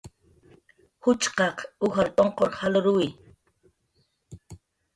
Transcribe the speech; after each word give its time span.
Ujchqaq 1.09 1.57
ujar 1.85 2.09
tunqur 2.15 2.49
jalruwi 2.59 3.07